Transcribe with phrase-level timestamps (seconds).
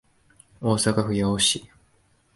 [0.59, 1.61] 大阪府八尾市